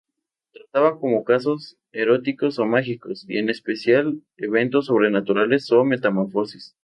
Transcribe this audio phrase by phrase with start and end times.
[0.51, 6.75] Trataban casos eróticos o mágicos y en especial eventos sobrenaturales o metamorfosis.